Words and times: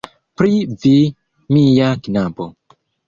Pri 0.41 0.53
vi, 0.85 0.93
mia 1.59 1.91
knabo. 2.09 2.49